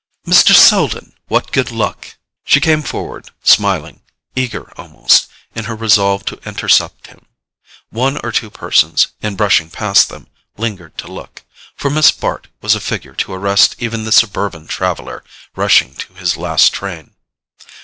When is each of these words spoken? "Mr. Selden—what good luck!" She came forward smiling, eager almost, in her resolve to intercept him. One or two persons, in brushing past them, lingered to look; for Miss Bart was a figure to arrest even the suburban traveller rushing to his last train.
"Mr. 0.25 0.55
Selden—what 0.55 1.51
good 1.51 1.69
luck!" 1.69 2.15
She 2.43 2.59
came 2.59 2.81
forward 2.81 3.29
smiling, 3.43 4.01
eager 4.35 4.73
almost, 4.75 5.27
in 5.53 5.65
her 5.65 5.75
resolve 5.75 6.25
to 6.25 6.41
intercept 6.43 7.05
him. 7.05 7.27
One 7.91 8.17
or 8.25 8.31
two 8.31 8.49
persons, 8.49 9.09
in 9.21 9.35
brushing 9.35 9.69
past 9.69 10.09
them, 10.09 10.25
lingered 10.57 10.97
to 10.97 11.07
look; 11.07 11.43
for 11.75 11.91
Miss 11.91 12.09
Bart 12.09 12.47
was 12.61 12.73
a 12.73 12.79
figure 12.81 13.13
to 13.13 13.33
arrest 13.33 13.75
even 13.77 14.03
the 14.03 14.11
suburban 14.11 14.65
traveller 14.65 15.23
rushing 15.55 15.93
to 15.93 16.15
his 16.15 16.35
last 16.35 16.73
train. 16.73 17.13